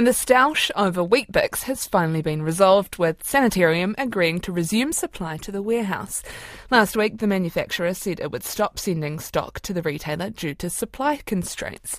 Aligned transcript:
And 0.00 0.06
the 0.06 0.12
stoush 0.12 0.70
over 0.76 1.04
Weet-Bix 1.04 1.64
has 1.64 1.86
finally 1.86 2.22
been 2.22 2.40
resolved, 2.40 2.96
with 2.96 3.22
Sanitarium 3.22 3.94
agreeing 3.98 4.40
to 4.40 4.50
resume 4.50 4.94
supply 4.94 5.36
to 5.36 5.52
the 5.52 5.60
warehouse. 5.60 6.22
Last 6.70 6.96
week, 6.96 7.18
the 7.18 7.26
manufacturer 7.26 7.92
said 7.92 8.18
it 8.18 8.32
would 8.32 8.42
stop 8.42 8.78
sending 8.78 9.18
stock 9.18 9.60
to 9.60 9.74
the 9.74 9.82
retailer 9.82 10.30
due 10.30 10.54
to 10.54 10.70
supply 10.70 11.16
constraints. 11.26 11.98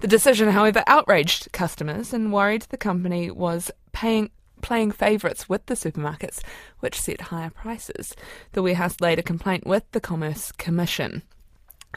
The 0.00 0.08
decision, 0.08 0.48
however, 0.48 0.82
outraged 0.86 1.52
customers 1.52 2.14
and 2.14 2.32
worried 2.32 2.62
the 2.70 2.78
company 2.78 3.30
was 3.30 3.70
paying 3.92 4.30
playing 4.62 4.92
favourites 4.92 5.46
with 5.46 5.66
the 5.66 5.74
supermarkets, 5.74 6.40
which 6.80 6.98
set 6.98 7.20
higher 7.20 7.50
prices. 7.50 8.16
The 8.52 8.62
warehouse 8.62 8.98
laid 9.02 9.18
a 9.18 9.22
complaint 9.22 9.66
with 9.66 9.84
the 9.92 10.00
Commerce 10.00 10.52
Commission. 10.52 11.22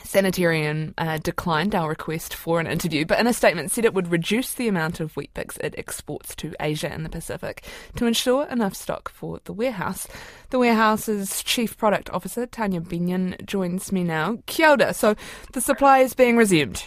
Sanitarium 0.03 0.93
uh, 0.97 1.17
declined 1.17 1.73
our 1.73 1.89
request 1.89 2.33
for 2.33 2.59
an 2.59 2.67
interview, 2.67 3.05
but 3.05 3.19
in 3.19 3.27
a 3.27 3.33
statement 3.33 3.71
said 3.71 3.85
it 3.85 3.93
would 3.93 4.11
reduce 4.11 4.53
the 4.53 4.67
amount 4.67 4.99
of 4.99 5.15
Weet-Bix 5.15 5.57
it 5.59 5.75
exports 5.77 6.35
to 6.35 6.53
Asia 6.59 6.91
and 6.91 7.05
the 7.05 7.09
Pacific 7.09 7.65
to 7.95 8.05
ensure 8.05 8.45
enough 8.47 8.75
stock 8.75 9.09
for 9.09 9.39
the 9.45 9.53
warehouse. 9.53 10.07
The 10.49 10.59
warehouse's 10.59 11.43
chief 11.43 11.77
product 11.77 12.09
officer, 12.11 12.45
Tania 12.45 12.81
Benyon, 12.81 13.35
joins 13.45 13.91
me 13.91 14.03
now. 14.03 14.39
Kia 14.45 14.71
ora. 14.71 14.93
So 14.93 15.15
the 15.53 15.61
supply 15.61 15.99
is 15.99 16.13
being 16.13 16.37
resumed. 16.37 16.83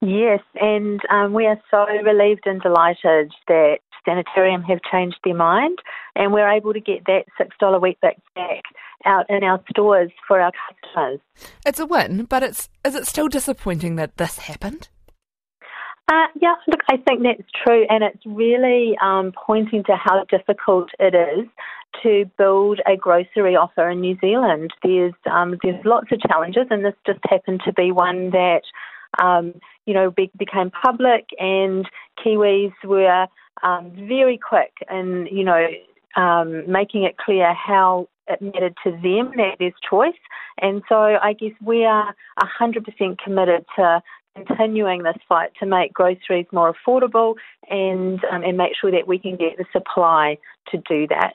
Yes, 0.00 0.40
and 0.60 1.00
um, 1.10 1.32
we 1.32 1.46
are 1.46 1.60
so 1.70 1.86
relieved 2.02 2.42
and 2.46 2.60
delighted 2.60 3.32
that 3.46 3.78
Sanitarium 4.04 4.62
have 4.62 4.80
changed 4.90 5.18
their 5.24 5.34
mind 5.34 5.78
and 6.14 6.32
we're 6.32 6.50
able 6.50 6.72
to 6.72 6.80
get 6.80 7.04
that 7.06 7.24
$6 7.40 7.80
Weet-Bix 7.80 8.14
back 8.34 8.62
out 9.04 9.26
in 9.28 9.42
our 9.42 9.60
stores 9.70 10.10
for 10.26 10.40
our 10.40 10.52
customers. 10.68 11.20
It's 11.66 11.80
a 11.80 11.86
win, 11.86 12.24
but 12.24 12.42
it's 12.42 12.68
is 12.84 12.94
it 12.94 13.06
still 13.06 13.28
disappointing 13.28 13.96
that 13.96 14.16
this 14.16 14.38
happened? 14.38 14.88
Uh, 16.10 16.26
yeah, 16.40 16.54
look, 16.66 16.80
I 16.90 16.96
think 16.96 17.22
that's 17.22 17.48
true, 17.64 17.86
and 17.88 18.02
it's 18.02 18.26
really 18.26 18.96
um, 19.00 19.32
pointing 19.46 19.84
to 19.84 19.96
how 19.96 20.24
difficult 20.24 20.90
it 20.98 21.14
is 21.14 21.48
to 22.02 22.24
build 22.36 22.80
a 22.86 22.96
grocery 22.96 23.54
offer 23.54 23.88
in 23.88 24.00
New 24.00 24.16
Zealand. 24.20 24.72
There's 24.82 25.14
um, 25.30 25.58
there's 25.62 25.82
lots 25.84 26.08
of 26.10 26.20
challenges, 26.20 26.66
and 26.70 26.84
this 26.84 26.94
just 27.06 27.20
happened 27.28 27.62
to 27.64 27.72
be 27.72 27.92
one 27.92 28.30
that 28.30 28.62
um, 29.20 29.54
you 29.86 29.94
know 29.94 30.10
be, 30.10 30.30
became 30.38 30.70
public, 30.70 31.26
and 31.38 31.88
Kiwis 32.24 32.72
were 32.84 33.26
um, 33.62 33.92
very 34.08 34.38
quick 34.38 34.72
in 34.90 35.28
you 35.30 35.44
know 35.44 35.66
um, 36.16 36.70
making 36.70 37.04
it 37.04 37.16
clear 37.16 37.54
how 37.54 38.08
it 38.28 38.40
mattered 38.40 38.76
to 38.84 38.90
them 38.90 39.32
that 39.36 39.56
there's 39.58 39.74
choice. 39.88 40.12
And 40.60 40.82
so 40.88 40.94
I 40.96 41.32
guess 41.32 41.52
we 41.64 41.84
are 41.84 42.14
100% 42.40 43.18
committed 43.18 43.64
to 43.76 44.02
continuing 44.34 45.02
this 45.02 45.16
fight 45.28 45.50
to 45.60 45.66
make 45.66 45.92
groceries 45.92 46.46
more 46.52 46.74
affordable 46.74 47.34
and 47.68 48.24
um, 48.30 48.42
and 48.42 48.56
make 48.56 48.72
sure 48.80 48.90
that 48.90 49.06
we 49.06 49.18
can 49.18 49.36
get 49.36 49.58
the 49.58 49.66
supply 49.72 50.38
to 50.70 50.78
do 50.88 51.06
that. 51.08 51.34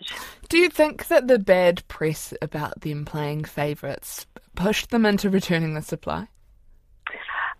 Do 0.49 0.57
you 0.57 0.69
think 0.69 1.07
that 1.07 1.27
the 1.27 1.37
bad 1.37 1.87
press 1.87 2.33
about 2.41 2.81
them 2.81 3.05
playing 3.05 3.43
favourites 3.43 4.25
pushed 4.55 4.89
them 4.89 5.05
into 5.05 5.29
returning 5.29 5.75
the 5.75 5.81
supply? 5.81 6.27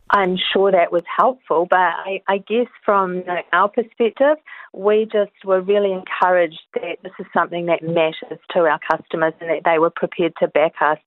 I'm 0.10 0.38
sure 0.54 0.72
that 0.72 0.92
was 0.92 1.04
helpful, 1.16 1.68
but 1.70 1.78
I, 1.80 2.22
I 2.28 2.38
guess 2.38 2.68
from 2.86 3.24
our 3.52 3.70
perspective, 3.70 4.38
we 4.74 5.08
just 5.12 5.32
were 5.44 5.62
really 5.62 5.92
encouraged 5.92 6.60
that 6.76 6.98
this 7.04 7.12
is 7.20 7.26
something 7.34 7.66
that 7.66 7.84
matters 7.84 8.40
to 8.52 8.60
our 8.60 8.80
customers 8.90 9.34
and 9.42 9.50
that 9.50 9.64
they 9.66 9.80
were 9.80 9.90
prepared 9.90 10.34
to 10.40 10.48
back 10.48 10.74
us. 10.82 11.00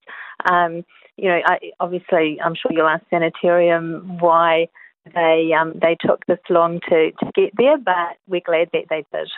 Um, 0.51 0.85
you 1.17 1.29
know, 1.29 1.41
I, 1.45 1.59
obviously, 1.81 2.39
I'm 2.45 2.55
sure 2.55 2.73
you'll 2.73 2.89
ask 2.89 3.05
Sanitarium 3.11 4.19
why 4.21 4.69
they 5.15 5.51
um, 5.59 5.75
they 5.81 5.97
took 6.01 6.25
this 6.27 6.39
long 6.51 6.81
to, 6.89 7.11
to 7.11 7.33
get 7.35 7.53
there, 7.57 7.79
but 7.79 8.19
we're 8.27 8.43
glad 8.45 8.69
that 8.73 8.85
they 8.91 9.05
did. 9.13 9.29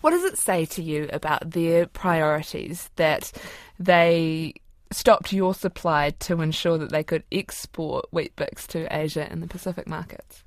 What 0.00 0.10
does 0.10 0.24
it 0.24 0.38
say 0.38 0.64
to 0.66 0.82
you 0.82 1.08
about 1.12 1.52
their 1.52 1.86
priorities 1.86 2.90
that 2.96 3.32
they 3.78 4.54
stopped 4.94 5.32
your 5.32 5.54
supply 5.54 6.10
to 6.20 6.40
ensure 6.40 6.78
that 6.78 6.90
they 6.90 7.02
could 7.02 7.24
export 7.30 8.06
Weet-Bix 8.12 8.66
to 8.68 8.86
Asia 8.94 9.30
and 9.30 9.42
the 9.42 9.46
Pacific 9.46 9.86
markets? 9.86 10.44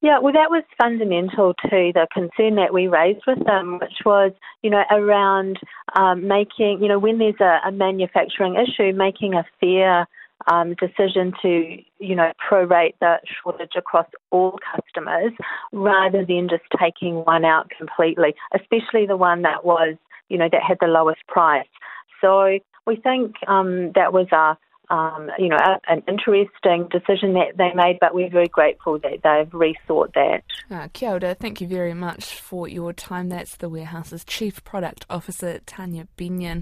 Yeah, 0.00 0.18
well, 0.18 0.34
that 0.34 0.50
was 0.50 0.64
fundamental 0.78 1.54
to 1.54 1.92
the 1.94 2.06
concern 2.12 2.56
that 2.56 2.74
we 2.74 2.88
raised 2.88 3.22
with 3.26 3.42
them, 3.46 3.78
which 3.80 4.04
was, 4.04 4.32
you 4.60 4.68
know, 4.68 4.82
around 4.90 5.58
um, 5.96 6.28
making, 6.28 6.80
you 6.82 6.88
know, 6.88 6.98
when 6.98 7.16
there's 7.16 7.40
a, 7.40 7.60
a 7.66 7.72
manufacturing 7.72 8.54
issue, 8.56 8.92
making 8.92 9.32
a 9.32 9.46
fair 9.60 10.06
um, 10.46 10.74
decision 10.74 11.32
to, 11.40 11.78
you 12.00 12.14
know, 12.14 12.32
prorate 12.50 12.94
the 13.00 13.16
shortage 13.42 13.72
across 13.76 14.06
all 14.30 14.58
customers 14.74 15.32
rather 15.72 16.22
than 16.26 16.48
just 16.50 16.64
taking 16.78 17.24
one 17.24 17.46
out 17.46 17.70
completely, 17.70 18.34
especially 18.54 19.06
the 19.06 19.16
one 19.16 19.40
that 19.40 19.64
was, 19.64 19.96
you 20.28 20.36
know, 20.36 20.48
that 20.52 20.62
had 20.62 20.76
the 20.82 20.86
lowest 20.86 21.26
price. 21.28 21.66
So 22.20 22.58
we 22.86 22.96
think 22.96 23.36
um, 23.46 23.92
that 23.94 24.12
was 24.12 24.26
a 24.32 24.58
um, 24.90 25.30
you 25.38 25.48
know, 25.48 25.56
a, 25.56 25.80
an 25.88 26.02
interesting 26.06 26.88
decision 26.90 27.34
that 27.34 27.56
they 27.56 27.72
made, 27.74 27.98
but 28.00 28.14
we're 28.14 28.30
very 28.30 28.48
grateful 28.48 28.98
that 28.98 29.22
they've 29.22 29.50
rethought 29.52 30.12
that. 30.14 30.42
Uh, 30.70 30.88
kia 30.92 31.12
ora, 31.12 31.34
thank 31.34 31.60
you 31.60 31.66
very 31.66 31.94
much 31.94 32.38
for 32.40 32.68
your 32.68 32.92
time. 32.92 33.28
That's 33.28 33.56
the 33.56 33.68
warehouse's 33.68 34.24
Chief 34.24 34.62
Product 34.64 35.06
Officer, 35.08 35.60
Tania 35.66 36.06
Benyon. 36.16 36.52